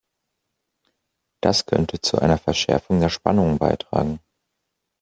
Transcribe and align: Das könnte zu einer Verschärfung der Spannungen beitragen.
Das 1.43 1.67
könnte 1.67 2.01
zu 2.01 2.17
einer 2.17 2.39
Verschärfung 2.39 2.99
der 3.01 3.09
Spannungen 3.09 3.59
beitragen. 3.59 4.19